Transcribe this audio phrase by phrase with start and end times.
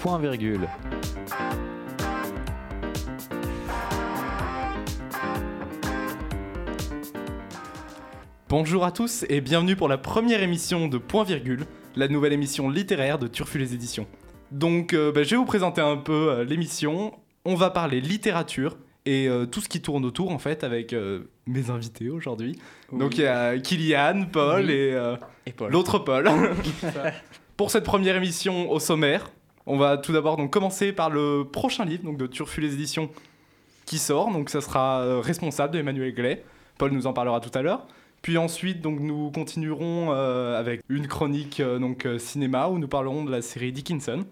[0.00, 0.66] Point Virgule.
[8.48, 11.66] Bonjour à tous et bienvenue pour la première émission de Point Virgule,
[11.96, 14.06] la nouvelle émission littéraire de Turfu les Éditions.
[14.50, 17.12] Donc euh, bah, je vais vous présenter un peu euh, l'émission.
[17.44, 21.30] On va parler littérature et euh, tout ce qui tourne autour en fait avec euh,
[21.46, 22.58] mes invités aujourd'hui.
[22.92, 24.72] Donc il y a Kylian, Paul Oui.
[24.72, 25.16] et, euh,
[25.68, 26.28] l'autre Paul.
[27.56, 29.30] Pour cette première émission au sommaire,
[29.70, 33.08] on va tout d'abord donc commencer par le prochain livre donc de Turfu les Éditions
[33.86, 34.32] qui sort.
[34.32, 36.42] Donc ça sera euh, responsable d'Emmanuel Gray.
[36.76, 37.86] Paul nous en parlera tout à l'heure.
[38.22, 43.24] Puis ensuite, donc, nous continuerons euh, avec une chronique euh, donc, cinéma où nous parlerons
[43.24, 44.26] de la série Dickinson.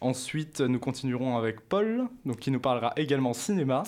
[0.00, 3.82] Ensuite, nous continuerons avec Paul, donc, qui nous parlera également cinéma.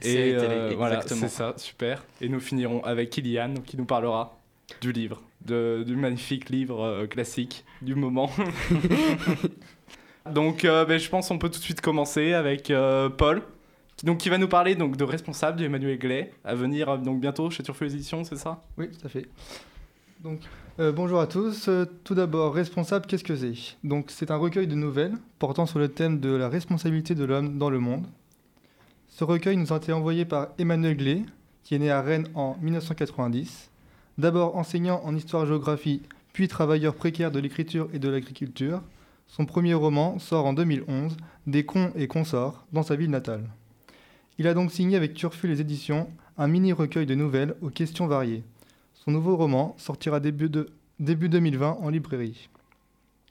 [0.00, 1.20] Et télé, voilà, exactement.
[1.20, 2.04] c'est ça, super.
[2.20, 4.36] Et nous finirons avec donc, qui nous parlera
[4.80, 8.30] du livre, de- du magnifique livre euh, classique du moment.
[10.32, 13.42] donc, euh, ben, je pense qu'on peut tout de suite commencer avec euh, Paul,
[13.96, 17.20] qui, donc, qui va nous parler donc, de responsable d'Emmanuel Gray, à venir euh, donc,
[17.20, 18.62] bientôt chez Turfu Éditions, c'est ça?
[18.78, 19.26] Oui, tout à fait.
[20.20, 20.40] Donc,
[20.78, 21.66] euh, bonjour à tous.
[21.68, 23.76] Euh, tout d'abord, responsable, qu'est-ce que c'est?
[23.82, 27.58] Donc, c'est un recueil de nouvelles portant sur le thème de la responsabilité de l'homme
[27.58, 28.06] dans le monde.
[29.08, 31.22] Ce recueil nous a été envoyé par Emmanuel Glé,
[31.64, 33.68] qui est né à Rennes en 1990.
[34.18, 38.82] D'abord enseignant en histoire-géographie, puis travailleur précaire de l'écriture et de l'agriculture.
[39.26, 43.48] Son premier roman sort en 2011, Des cons et consorts, dans sa ville natale.
[44.38, 48.44] Il a donc signé avec Turfu les éditions un mini-recueil de nouvelles aux questions variées.
[48.94, 50.68] Son nouveau roman sortira début, de-
[51.00, 52.48] début 2020 en librairie.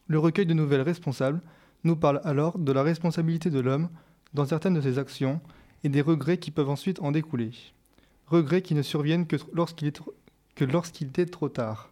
[0.08, 1.42] Le recueil de nouvelles responsables
[1.84, 3.90] nous parle alors de la responsabilité de l'homme
[4.34, 5.40] dans certaines de ses actions
[5.84, 7.52] et des regrets qui peuvent ensuite en découler.
[8.28, 10.02] Regrets qui ne surviennent que lorsqu'il est,
[10.62, 11.90] que lorsqu'il est trop tard.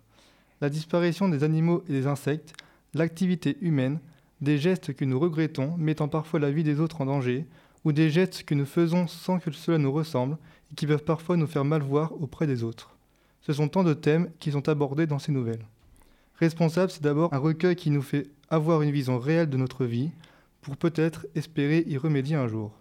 [0.62, 2.54] La disparition des animaux et des insectes,
[2.94, 4.00] l'activité humaine,
[4.42, 7.48] des gestes que nous regrettons mettant parfois la vie des autres en danger,
[7.84, 10.38] ou des gestes que nous faisons sans que cela nous ressemble
[10.72, 12.96] et qui peuvent parfois nous faire mal voir auprès des autres.
[13.42, 15.66] Ce sont tant de thèmes qui sont abordés dans ces nouvelles.
[16.36, 20.12] Responsable, c'est d'abord un recueil qui nous fait avoir une vision réelle de notre vie
[20.62, 22.72] pour peut-être espérer y remédier un jour.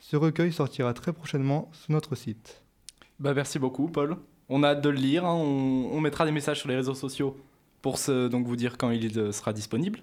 [0.00, 2.62] Ce recueil sortira très prochainement sur notre site.
[3.20, 4.16] Bah, merci beaucoup, Paul.
[4.48, 5.24] On a hâte de le lire.
[5.24, 5.34] hein.
[5.34, 7.36] On, mettra des messages sur les réseaux sociaux
[7.82, 7.98] pour
[8.30, 10.00] donc, vous dire quand il euh, sera disponible.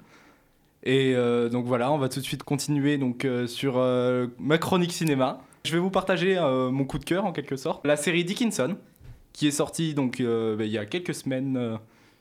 [0.84, 4.58] Et euh, donc voilà, on va tout de suite continuer donc, euh, sur euh, ma
[4.58, 5.40] chronique cinéma.
[5.64, 6.40] Je vais vous partager
[6.72, 7.86] mon coup de cœur en quelque sorte.
[7.86, 8.78] La série Dickinson,
[9.32, 11.78] qui est sortie donc, bah, il y a quelques semaines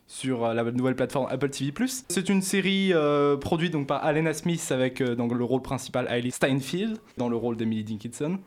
[0.07, 1.73] sur la nouvelle plateforme Apple TV+.
[2.11, 2.93] C'est une série
[3.41, 7.57] produite donc, par Alena Smith avec donc, le rôle principal Hailey Steinfeld dans le rôle
[7.57, 8.39] d'Emily Dickinson.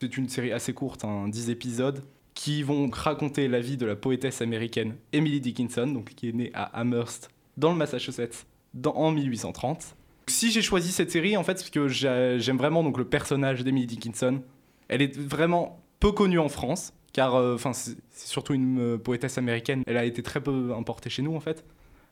[0.00, 2.02] C'est une série assez courte, hein, 10 épisodes,
[2.38, 6.52] qui vont raconter la vie de la poétesse américaine Emily Dickinson, donc, qui est née
[6.54, 8.46] à Amherst, dans le Massachusetts,
[8.86, 9.96] en 1830.
[10.28, 13.64] Si j'ai choisi cette série, en fait, parce que j'a- j'aime vraiment donc, le personnage
[13.64, 14.40] d'Emily Dickinson.
[14.86, 19.82] Elle est vraiment peu connue en France, car euh, c'est surtout une euh, poétesse américaine.
[19.88, 21.64] Elle a été très peu importée chez nous, en fait.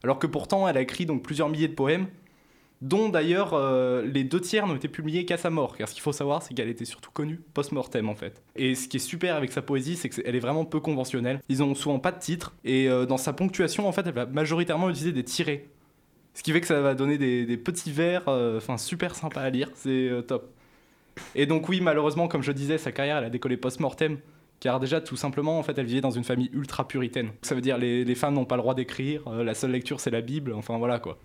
[0.03, 2.09] Alors que pourtant, elle a écrit donc, plusieurs milliers de poèmes,
[2.83, 5.77] dont d'ailleurs euh, les deux tiers n'ont été publiés qu'à sa mort.
[5.77, 8.43] Car ce qu'il faut savoir, c'est qu'elle était surtout connue post-mortem en fait.
[8.55, 11.41] Et ce qui est super avec sa poésie, c'est qu'elle est vraiment peu conventionnelle.
[11.49, 14.27] Ils ont souvent pas de titre, et euh, dans sa ponctuation, en fait, elle va
[14.27, 15.67] majoritairement utiliser des tirets.
[16.35, 19.49] Ce qui fait que ça va donner des, petits vers, euh, enfin super sympa à
[19.49, 20.53] lire, c'est top.
[21.35, 24.19] Et donc oui, malheureusement, comme je disais, sa carrière, elle a décollé post-mortem.
[24.61, 27.31] Car déjà, tout simplement, en fait, elle vivait dans une famille ultra puritaine.
[27.41, 30.11] Ça veut dire les, les femmes n'ont pas le droit d'écrire, la seule lecture c'est
[30.11, 31.19] la Bible, enfin voilà quoi.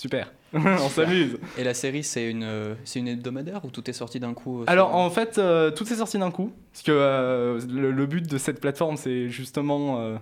[0.00, 1.36] Super, on s'amuse.
[1.58, 4.62] Et la série, c'est une, euh, c'est une hebdomadaire ou tout est sorti d'un coup
[4.62, 8.06] euh, Alors en fait, euh, tout est sorti d'un coup, parce que euh, le, le
[8.06, 10.16] but de cette plateforme, c'est justement euh,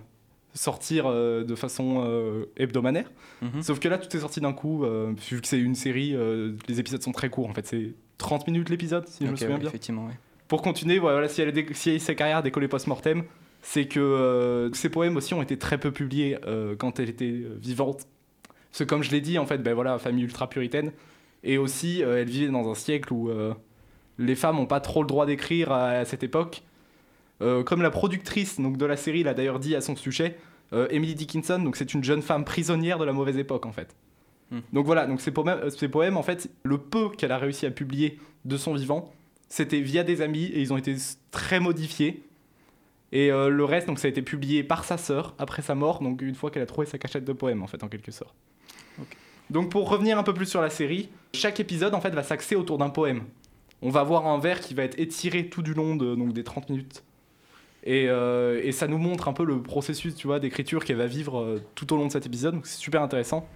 [0.53, 3.09] sortir euh, de façon euh, hebdomadaire.
[3.41, 3.61] Mhm.
[3.61, 6.57] Sauf que là, tout est sorti d'un coup, euh, vu que c'est une série, euh,
[6.67, 9.39] les épisodes sont très courts, en fait, c'est 30 minutes l'épisode, si je me Ok,
[9.39, 9.69] souviens ouais, bien.
[9.69, 10.19] Effectivement, ouais.
[10.49, 13.23] Pour continuer, voilà, si, elle a si sa carrière a décollé post-mortem,
[13.61, 17.43] c'est que euh, ses poèmes aussi ont été très peu publiés euh, quand elle était
[17.61, 18.07] vivante.
[18.71, 20.91] Parce que comme je l'ai dit, en fait, ben voilà, famille ultra puritaine.
[21.43, 23.53] Et aussi, euh, elle vivait dans un siècle où euh,
[24.17, 26.63] les femmes n'ont pas trop le droit d'écrire à, à cette époque.
[27.41, 30.37] Euh, comme la productrice donc, de la série l'a d'ailleurs dit à son sujet,
[30.91, 33.95] Emily Dickinson, donc c'est une jeune femme prisonnière de la mauvaise époque en fait.
[34.51, 34.59] Hmm.
[34.71, 37.71] Donc voilà, donc ces poèmes, ces poèmes, en fait, le peu qu'elle a réussi à
[37.71, 39.11] publier de son vivant,
[39.47, 40.95] c'était via des amis et ils ont été
[41.31, 42.21] très modifiés.
[43.11, 46.01] Et euh, le reste, donc ça a été publié par sa sœur après sa mort,
[46.01, 48.35] donc une fois qu'elle a trouvé sa cachette de poèmes en fait en quelque sorte.
[49.49, 52.55] Donc pour revenir un peu plus sur la série, chaque épisode en fait va s'axer
[52.55, 53.23] autour d'un poème.
[53.81, 56.43] On va avoir un vers qui va être étiré tout du long de, donc des
[56.43, 57.03] 30 minutes.
[57.83, 61.07] Et, euh, et ça nous montre un peu le processus tu vois, d'écriture qu'elle va
[61.07, 63.47] vivre euh, tout au long de cet épisode, donc c'est super intéressant.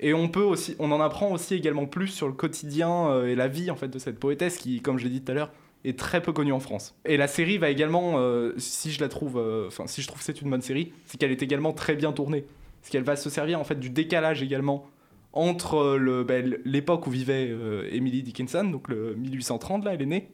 [0.00, 3.46] Et on peut aussi, on en apprend aussi également plus sur le quotidien et la
[3.46, 5.52] vie en fait de cette poétesse qui, comme je l'ai dit tout à l'heure,
[5.84, 6.94] est très peu connue en France.
[7.04, 10.18] Et la série va également, euh, si je la trouve, euh, enfin si je trouve
[10.20, 12.44] que c'est une bonne série, c'est qu'elle est également très bien tournée,
[12.80, 14.86] parce qu'elle va se servir en fait du décalage également
[15.32, 20.06] entre le, ben, l'époque où vivait euh, Emily Dickinson, donc le 1830 là, elle est
[20.06, 20.28] née.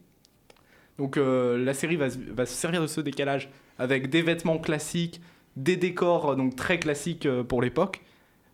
[0.99, 5.21] Donc euh, la série va, va se servir de ce décalage avec des vêtements classiques,
[5.57, 8.03] des décors euh, donc très classiques euh, pour l'époque,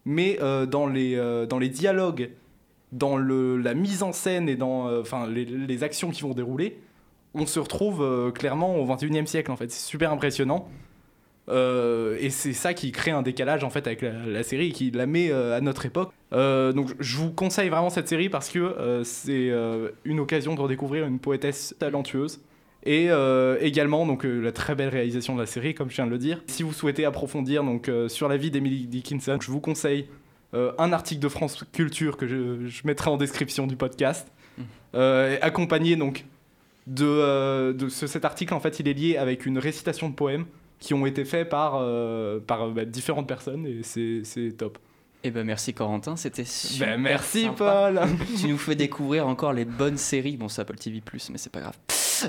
[0.05, 2.31] mais euh, dans, les, euh, dans les dialogues,
[2.95, 6.79] dans la mise en scène et dans euh, les, actions qui vont dérouler,
[7.35, 9.71] on se retrouve euh, clairement au 21e siècle en fait.
[9.71, 10.69] C'est super impressionnant.
[11.51, 14.91] Euh, et c'est ça qui crée un décalage en fait avec la, série et qui
[14.93, 16.13] la met à notre époque.
[16.33, 19.53] Donc je vous conseille vraiment cette série parce que c'est
[20.05, 22.41] une occasion de redécouvrir une poétesse talentueuse.
[22.87, 23.11] Et
[23.61, 26.43] également donc la très belle réalisation de la série, comme je viens de le dire.
[26.47, 30.07] Si vous souhaitez approfondir donc sur la vie d'Emily Dickinson, je vous conseille
[30.55, 34.29] euh, un article de France Culture que je, je mettrai en description du podcast,
[34.95, 36.25] euh, accompagné donc
[36.87, 38.55] de, euh, de ce- cet article.
[38.55, 40.47] En fait, il est lié avec une récitation de poèmes
[40.79, 41.83] qui ont été faits par,
[42.47, 44.79] par bah, différentes personnes et c'est top.
[45.27, 47.91] Eh ben merci Corentin, c'était super Ben, merci sympa.
[47.95, 48.01] Paul
[48.39, 50.37] tu nous fais découvrir encore les bonnes séries.
[50.37, 51.79] Bon, c'est Apple TV+, mais c'est pas grave.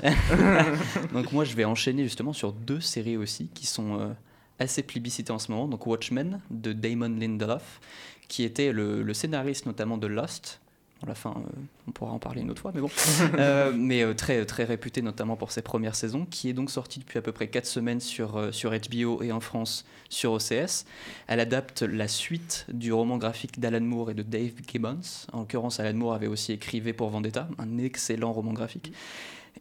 [1.12, 4.14] Donc moi, je vais enchaîner justement sur deux séries aussi qui sont
[4.58, 5.68] assez plébiscitées en ce moment.
[5.68, 7.80] Donc Watchmen de Damon Lindelof,
[8.28, 10.60] qui était le, le scénariste notamment de Lost.
[11.00, 12.88] Bon, la fin, euh, on pourra en parler une autre fois, mais bon.
[13.38, 17.00] Euh, mais euh, très, très réputé notamment pour ses premières saisons, qui est donc sortie
[17.00, 20.86] depuis à peu près 4 semaines sur, sur HBO et en France sur OCS.
[21.26, 25.26] Elle adapte la suite du roman graphique d'Alan Moore et de Dave Gibbons.
[25.32, 28.92] En l'occurrence, Alan Moore avait aussi écrit V pour Vendetta, un excellent roman graphique.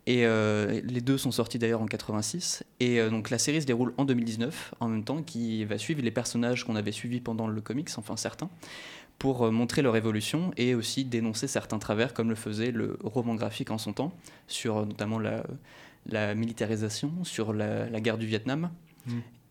[0.05, 2.63] Et euh, les deux sont sortis d'ailleurs en 86.
[2.79, 6.01] Et euh, donc la série se déroule en 2019, en même temps, qui va suivre
[6.01, 8.49] les personnages qu'on avait suivis pendant le comics, enfin certains,
[9.17, 13.35] pour euh, montrer leur évolution et aussi dénoncer certains travers, comme le faisait le roman
[13.35, 14.13] graphique en son temps,
[14.47, 18.69] sur notamment la, militarisation, sur la guerre du Vietnam.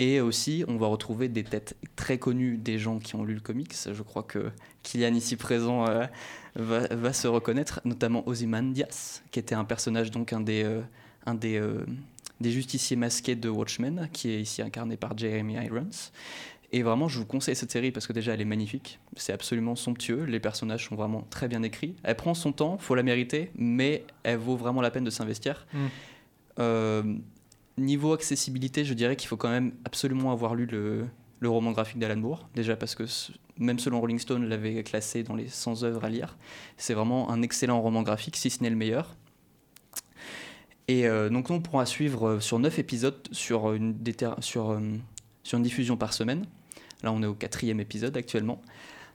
[0.01, 3.41] Et aussi, on va retrouver des têtes très connues des gens qui ont lu le
[3.41, 3.75] comics.
[3.93, 4.51] Je crois que
[4.83, 6.06] Kylian, ici présent, euh,
[6.56, 10.81] va, va se reconnaître, notamment Ozymandias, qui était un personnage, donc un des, euh,
[11.27, 11.87] un des, euh,
[12.41, 16.11] des justiciers masqués de Watchmen, qui est ici incarné par Jeremy Irons.
[16.73, 18.99] Et vraiment, je vous conseille cette série parce que déjà, elle est magnifique.
[19.17, 20.25] C'est absolument somptueux.
[20.25, 21.95] Les personnages sont vraiment très bien écrits.
[22.03, 25.69] Elle prend son temps, faut la mériter, mais elle vaut vraiment la peine de s'investir.
[25.73, 27.19] Mm.
[27.79, 31.06] Euh, niveau accessibilité, je dirais qu'il faut quand même absolument avoir lu le,
[31.43, 32.49] roman graphique d'Alan Moore.
[32.55, 33.05] Déjà parce que
[33.59, 36.38] même selon Rolling Stone l'avait classé dans les 100 œuvres à lire.
[36.76, 39.15] C'est vraiment un excellent roman graphique, si ce n'est le meilleur.
[40.88, 44.81] Et euh, donc on pourra suivre euh, sur 9 épisodes sur une, déter- sur, euh,
[45.43, 46.47] sur une diffusion par semaine.
[47.03, 48.61] Là on est au quatrième épisode actuellement.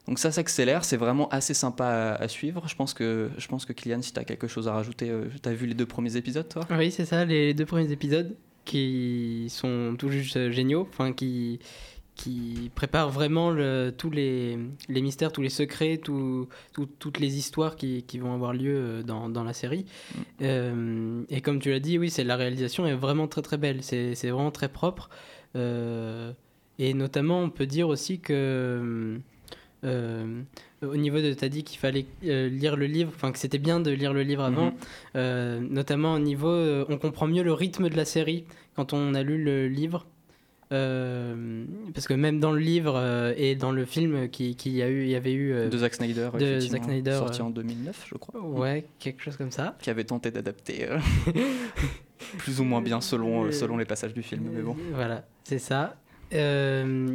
[0.06, 2.66] Donc ça s'accélère, c'est vraiment assez sympa à, suivre.
[2.66, 5.48] Je pense que, je pense que Kylian, si tu as quelque chose à rajouter, tu
[5.48, 6.66] as vu les deux premiers épisodes toi?
[6.70, 8.34] Oui, c'est ça, les deux premiers épisodes
[8.64, 11.58] qui sont tout juste euh, géniaux, enfin qui,
[12.14, 14.58] qui préparent vraiment le- tous les,
[14.88, 18.74] les mystères, tous les secrets, tout- tout- toutes les histoires qui, qui vont avoir lieu
[18.76, 19.86] euh, dans, dans la série.
[20.42, 23.82] Euh, et comme tu l'as dit, oui, c'est la réalisation est vraiment très très belle,
[23.82, 25.08] c'est c'est vraiment très propre.
[25.56, 26.32] Euh,
[26.78, 29.18] et notamment, on peut dire aussi que
[29.84, 30.42] euh,
[30.82, 33.80] au niveau de, t'as dit qu'il fallait euh, lire le livre, enfin que c'était bien
[33.80, 34.66] de lire le livre avant.
[34.66, 34.74] Mhm.
[35.16, 36.52] Euh, notamment au niveau,
[36.88, 38.44] on comprend mieux le rythme de la série
[38.76, 40.06] quand on a lu le livre.
[40.70, 45.02] Parce que même dans le livre et dans le film qui, qui y a eu,
[45.02, 48.40] il y avait eu, de Zack Snyder, de Zack Snyder, sorti en 2009, je crois,
[48.40, 49.76] ouais, quelque chose comme ça.
[49.82, 50.86] qui avait tenté d'adapter
[52.38, 54.48] plus ou moins bien selon, selon les passages du film.
[54.54, 54.76] Mais bon.
[54.94, 55.96] Voilà, c'est ça.
[56.30, 56.38] Il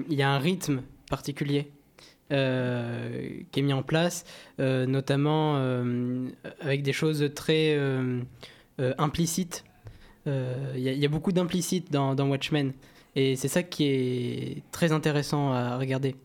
[0.09, 1.71] y a un rythme particulier
[2.31, 4.23] euh, qui est mis en place,
[4.59, 6.27] euh, notamment euh,
[6.59, 7.77] avec des choses très
[8.97, 9.63] implicites.
[10.25, 10.31] Il
[10.81, 12.73] y, a- il y a beaucoup d'implicites dans, dans Watchmen.
[13.15, 16.15] Et c'est ça qui est très intéressant à regarder.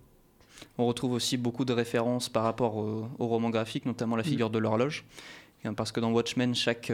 [0.78, 4.50] On retrouve aussi beaucoup de références par rapport au, au roman graphique, notamment la figure
[4.50, 5.04] de l'horloge.
[5.64, 6.90] Et Parce que dans Watchmen, chaque,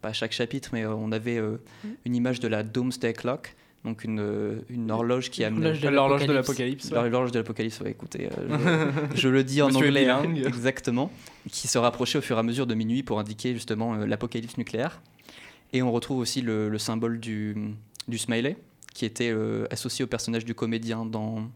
[0.00, 1.58] pas chaque chapitre, mais on avait euh,
[2.06, 5.74] une image de la Doomsday Clock, donc une, euh, une horloge qui amenait.
[5.90, 6.90] L'horloge de l'Apocalypse.
[6.90, 11.10] L'horloge de l'apocalypse, ouais, écoutez, euh, je, je le dis en Monsieur anglais, hein, exactement,
[11.50, 14.58] qui se rapprochait au fur et à mesure de minuit pour indiquer justement euh, l'apocalypse
[14.58, 15.00] nucléaire.
[15.72, 17.74] Et on retrouve aussi le, le symbole du,
[18.08, 18.56] du smiley,
[18.94, 21.48] qui était euh, associé au personnage du comédien dans,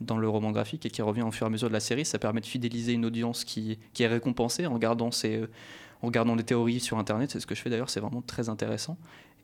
[0.00, 2.04] dans le roman graphique et qui revient au fur et à mesure de la série.
[2.04, 5.50] Ça permet de fidéliser une audience qui, qui est récompensée en regardant, ces, euh,
[6.02, 7.30] en regardant des théories sur Internet.
[7.30, 8.96] C'est ce que je fais d'ailleurs, c'est vraiment très intéressant.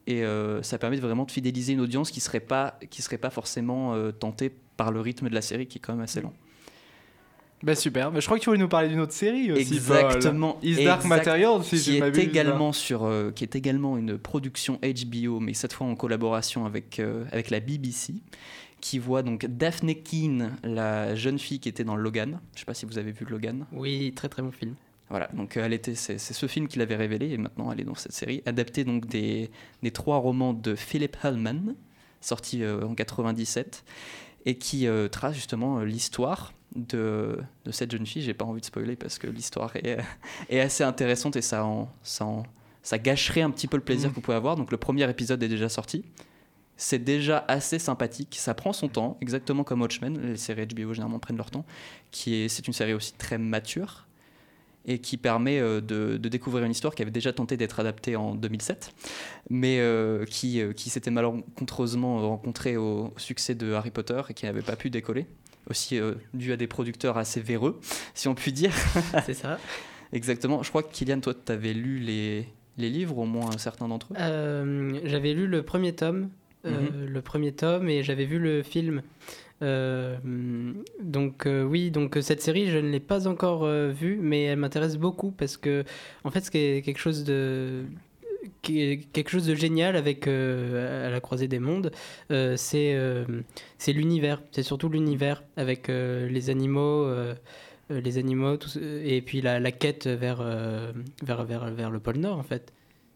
[0.06, 3.18] Et euh, ça permet vraiment de fidéliser une audience qui ne serait, pas- qui serait
[3.18, 6.20] pas forcément euh, tentée par le rythme de la série qui est quand même assez
[6.20, 6.32] lent.
[7.62, 9.74] Bah super, mais je crois que tu voulais nous parler d'une autre série aussi.
[9.74, 10.54] Exactement.
[10.54, 10.68] Paul.
[10.68, 15.38] Is Dark Material, si qui est également sur, euh, qui est également une production HBO,
[15.38, 18.14] mais cette fois en collaboration avec euh, avec la BBC,
[18.80, 22.40] qui voit donc Daphne Keane, la jeune fille qui était dans Logan.
[22.56, 23.64] Je sais pas si vous avez vu Logan.
[23.70, 24.74] Oui, très très bon film.
[25.10, 27.84] Voilà, donc euh, elle était, c'est, ce film qui l'avait révélé et maintenant elle est
[27.84, 29.50] dans cette série, adaptée donc des,
[29.82, 31.74] des trois romans de Philip Pullman,
[32.20, 33.84] sortis euh, en 97,
[34.46, 38.22] et qui euh, trace justement euh, l'histoire de, de cette jeune fille.
[38.22, 39.98] J'ai pas envie de spoiler parce que l'histoire est,
[40.48, 42.44] est assez intéressante et ça, en, ça, en-
[42.82, 44.12] ça gâcherait un petit peu le plaisir Mhm.
[44.12, 44.56] que vous pouvez avoir.
[44.56, 46.04] Donc le premier épisode est déjà sorti.
[46.78, 51.18] C'est déjà assez sympathique, ça prend son temps, exactement comme Watchmen, les séries HBO généralement
[51.20, 51.66] prennent leur temps,
[52.10, 54.08] qui est, c'est une série aussi très mature,
[54.86, 58.16] et qui permet euh, de, de découvrir une histoire qui avait déjà tenté d'être adaptée
[58.16, 58.92] en 2007,
[59.50, 64.34] mais euh, qui, euh, qui s'était malencontreusement rencontrée au, au succès de Harry Potter et
[64.34, 65.26] qui n'avait pas pu décoller,
[65.70, 67.78] aussi euh, dû à des producteurs assez véreux,
[68.14, 68.72] si on peut dire.
[69.24, 69.58] C'est ça.
[70.12, 70.62] Exactement.
[70.62, 72.46] Je crois que Kylian, toi, tu avais lu les,
[72.76, 74.16] les livres, au moins certains d'entre eux?
[74.18, 76.28] Euh, j'avais lu le premier tome,
[76.64, 79.02] euh, le premier tome, et j'avais vu le film.
[79.62, 80.16] Euh,
[81.00, 84.96] donc euh, oui, donc cette série, je ne l'ai pas encore vue, mais elle m'intéresse
[84.96, 85.84] beaucoup parce que,
[86.24, 87.84] en fait, ce qui est quelque chose de
[88.62, 91.92] quelque chose de génial avec euh, à la croisée des mondes,
[92.30, 93.24] euh, c'est euh,
[93.78, 97.08] c'est l'univers, c'est surtout l'univers avec les animaux,
[97.90, 100.42] les animaux, tout et puis la, la quête vers,
[101.22, 102.72] vers vers vers le pôle Nord en fait,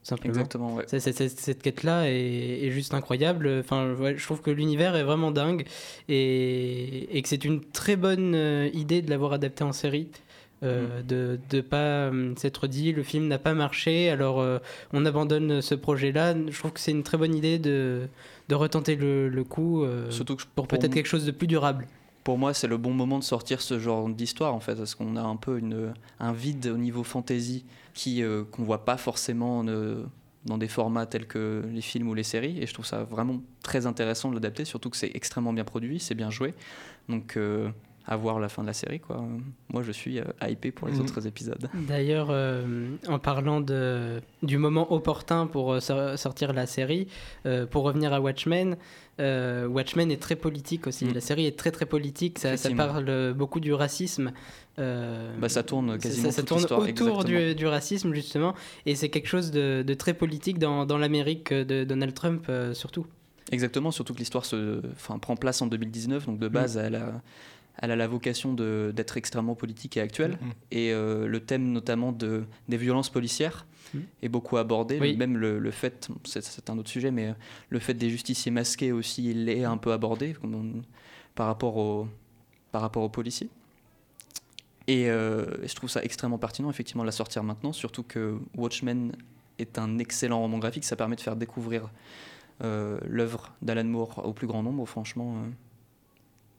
[0.07, 0.33] simplement.
[0.35, 0.85] Exactement, ouais.
[0.89, 3.49] Cette quête-là est, est juste incroyable.
[3.61, 5.67] Enfin, ouais, je trouve que l'univers est vraiment dingue
[6.09, 10.09] et, et que c'est une très bonne euh, idée de l'avoir adapté en série.
[10.63, 14.59] euh, de ne pas euh, s'être dit le film n'a pas marché alors euh,
[14.95, 18.09] on abandonne ce projet là je trouve que c'est une très bonne idée de,
[18.49, 21.87] de retenter le, le coup Surtout que pour peut-être quelque chose de plus durable
[22.27, 25.15] Pour moi, c'est le bon moment de sortir ce genre d'histoire, en fait, parce qu'on
[25.15, 27.65] a un peu une, un vide au niveau fantasy
[27.95, 30.03] qui euh, qu'on voit pas forcément euh,
[30.45, 32.61] dans des formats tels que les films ou les séries.
[32.61, 36.01] Et je trouve ça vraiment très intéressant de l'adapter, surtout que c'est extrêmement bien produit,
[36.01, 36.53] c'est bien joué.
[37.09, 37.71] Donc, euh,
[38.09, 39.25] à voir la fin de la série, quoi.
[39.73, 41.01] Moi, je suis euh, hypé pour les Mhm.
[41.01, 41.69] autres épisodes.
[41.75, 47.09] D'ailleurs, euh, en parlant de, du moment opportun pour euh, sor- sortir la série,
[47.47, 48.77] euh, pour revenir à Watchmen,
[49.19, 51.05] euh, Watchmen est très politique aussi.
[51.07, 51.15] Mm.
[51.15, 52.39] La série est très très politique.
[52.39, 54.31] Ça, ça parle beaucoup du racisme.
[54.79, 57.55] Bah, ça tourne ça- quasiment ça, toute tourne autour du, exactement.
[57.55, 61.85] du racisme justement, et c'est quelque chose de, de très politique dans, dans l'Amérique de
[61.85, 63.07] Donald Trump surtout.
[63.53, 66.53] Exactement, surtout que l'histoire se, enfin, prend place en 2019, donc de Mm.
[66.53, 67.23] base, elle, a,
[67.83, 70.39] elle a la vocation d'être extrêmement politique et actuelle.
[70.41, 70.53] Mhm.
[70.71, 74.03] Et euh, le thème notamment de, des violences policières Mhm.
[74.23, 74.99] est beaucoup abordé.
[75.01, 75.17] Oui.
[75.17, 77.33] Même le, le fait, c'est- un autre sujet, mais euh,
[77.71, 80.83] le fait des justiciers masqués aussi, il est un peu abordé comme on-
[81.37, 82.09] par, rapport au,
[82.73, 83.49] par rapport aux policiers.
[84.89, 89.13] Et euh, je trouve ça extrêmement pertinent, effectivement, de la sortir maintenant, surtout que Watchmen
[89.59, 91.91] est un excellent roman graphique, ça permet de faire découvrir
[92.63, 95.37] euh, l'œuvre d'Alan Moore au plus grand nombre, franchement,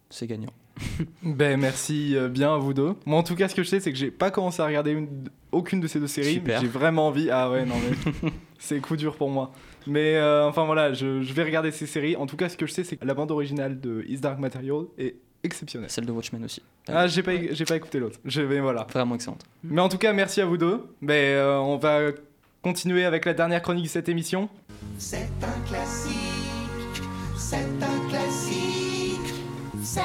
[0.10, 0.52] c'est gagnant.
[1.24, 2.94] Ben merci euh, bien à vous deux.
[3.06, 4.92] Moi en tout cas ce que je sais c'est que j'ai pas commencé à regarder
[4.92, 6.42] une- aucune de ces deux séries.
[6.46, 7.30] Mais J'ai vraiment envie.
[7.32, 7.76] Ah ouais non
[8.24, 8.30] mais
[8.60, 9.52] c'est coup dur pour moi.
[9.86, 12.16] Mais euh, enfin voilà, je, je vais regarder ces séries.
[12.16, 14.40] En tout cas ce que je sais c'est que la bande originale de Is Dark
[14.40, 15.90] Material est exceptionnelle.
[15.90, 16.62] Celle de Watchmen aussi.
[16.88, 18.20] Ah j'ai pas j'ai pas écouté l'autre.
[18.26, 18.86] Je vais voilà.
[18.92, 19.44] Vraiment excellente.
[19.64, 20.84] Mais en tout cas merci à vous deux.
[21.02, 22.00] Ben euh, on va
[22.62, 24.50] continuer avec la dernière chronique de cette émission.
[24.98, 27.02] C'est un classique,
[27.38, 29.34] c'est un classique,
[29.82, 30.00] c'est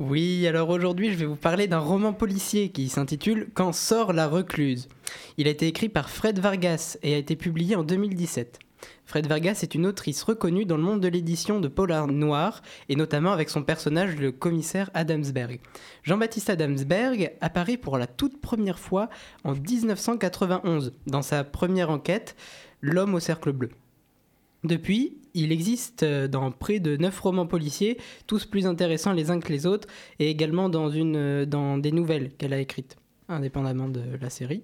[0.00, 4.28] Oui, alors aujourd'hui je vais vous parler d'un roman policier qui s'intitule Quand sort la
[4.28, 4.88] recluse.
[5.36, 8.60] Il a été écrit par Fred Vargas et a été publié en 2017.
[9.04, 12.96] Fred Vargas est une autrice reconnue dans le monde de l'édition de polar noir et
[12.96, 15.60] notamment avec son personnage le commissaire Adamsberg.
[16.02, 19.10] Jean-Baptiste Adamsberg apparaît pour la toute première fois
[19.44, 22.36] en 1991 dans sa première enquête
[22.80, 23.68] L'homme au cercle bleu.
[24.64, 29.40] Depuis, il existe euh, dans près de 9 romans policiers, tous plus intéressants les uns
[29.40, 32.96] que les autres, et également dans, une, euh, dans des nouvelles qu'elle a écrites,
[33.28, 34.62] indépendamment de la série.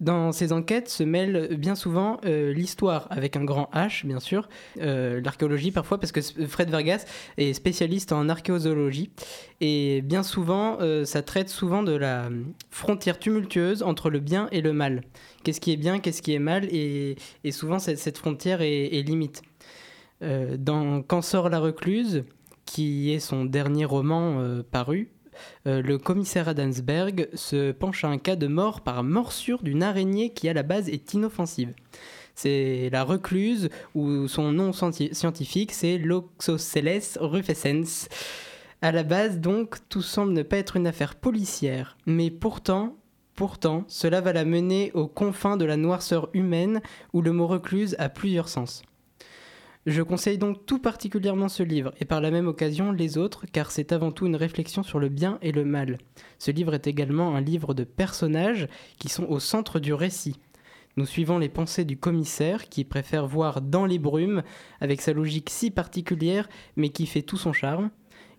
[0.00, 4.48] Dans ces enquêtes se mêle bien souvent euh, l'histoire, avec un grand H bien sûr,
[4.80, 7.04] euh, l'archéologie parfois, parce que Fred Vargas
[7.36, 9.10] est spécialiste en archéozoologie,
[9.60, 12.28] et bien souvent, euh, ça traite souvent de la
[12.70, 15.02] frontière tumultueuse entre le bien et le mal.
[15.44, 17.16] Qu'est-ce qui est bien, qu'est-ce qui est mal, et,
[17.52, 19.42] souvent cette, frontière est, limite.
[20.20, 22.24] Dans Quand sort la recluse,
[22.64, 25.12] qui est son dernier roman paru,
[25.64, 30.48] le commissaire Adamsberg se penche à un cas de mort par morsure d'une araignée qui
[30.48, 31.74] à la base est inoffensive.
[32.34, 38.08] c'est la recluse, ou son nom scienti- scientifique, c'est l'Oxocelles rufescens.
[38.82, 42.96] À la base, donc, tout semble ne pas être une affaire policière, mais pourtant,
[43.34, 46.80] pourtant, cela va la mener aux confins de la noirceur humaine,
[47.12, 48.82] où le mot recluse a plusieurs sens.
[49.86, 53.70] Je conseille donc tout particulièrement ce livre, et par la même occasion les autres, car
[53.70, 55.98] c'est avant tout une réflexion sur le bien et le mal.
[56.38, 58.66] Ce livre est également un livre de personnages
[58.98, 60.40] qui sont au centre du récit.
[60.96, 64.42] Nous suivons les pensées du commissaire qui préfère voir dans les brumes,
[64.80, 67.90] avec sa logique si particulière, mais qui fait tout son charme.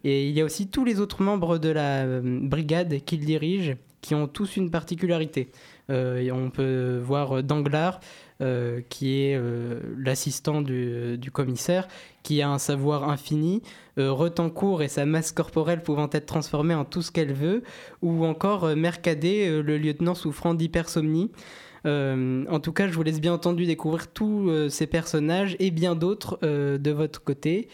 [0.04, 3.76] Et il y a aussi tous les autres membres de la euh, brigade qu'il dirige,
[4.06, 5.50] qui ont tous une particularité.
[5.90, 8.00] Euh, et on peut voir Danglars,
[8.40, 11.88] euh, qui est euh, l'assistant du, commissaire,
[12.22, 13.64] qui a un savoir infini,
[13.98, 17.64] euh, Retencourt et sa masse corporelle pouvant être transformée en tout ce qu'elle veut,
[18.04, 21.32] ou encore euh, Mercadet, euh, le lieutenant souffrant d'hypersomnie.
[21.88, 25.72] Euh, en tout cas, je vous laisse bien entendu découvrir tous euh, ces personnages et
[25.72, 27.70] bien d'autres euh, de votre côté.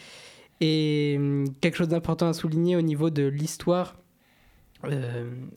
[0.61, 4.00] Et hum, quelque chose d'important à souligner au niveau de l'histoire, euh,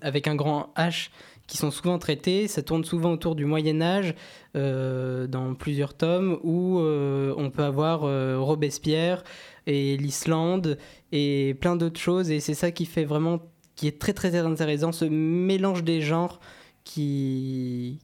[0.01, 1.11] avec un grand H,
[1.47, 4.15] qui sont souvent traités, ça tourne souvent autour du Moyen Âge,
[4.57, 9.25] euh, dans plusieurs tomes, où euh, on peut avoir euh, Robespierre
[9.67, 10.79] et l'Islande
[11.13, 12.31] et plein d'autres choses.
[12.31, 13.41] Et c'est ça qui fait vraiment,
[13.77, 16.41] qui est très très intéressant, ce mélange des genres
[16.85, 17.99] qui,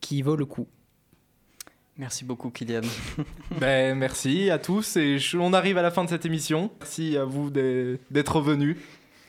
[0.00, 0.68] qui vaut le coup.
[1.96, 2.80] Merci beaucoup, Kylian.
[3.60, 6.70] Ben, merci à tous et je- on arrive à la fin de cette émission.
[6.80, 8.76] Merci à vous d'être venus.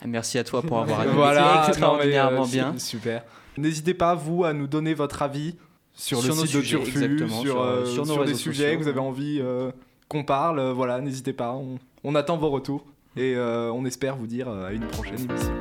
[0.07, 2.73] Merci à toi pour avoir animé Voilà, extraordinairement euh, bien.
[2.77, 3.23] su- Super.
[3.57, 5.55] N'hésitez pas, vous, à nous donner votre avis
[5.93, 8.77] sur, Sur le de sujets, Turfu, sur, sur, euh, sur nos sur des sujets sociaux.
[8.79, 9.71] que vous avez envie euh,
[10.09, 10.59] qu'on parle.
[10.59, 11.53] euh, voilà, n'hésitez pas.
[11.53, 12.85] On, on attend vos retours
[13.15, 15.53] et euh, on espère vous dire euh, à une prochaine émission.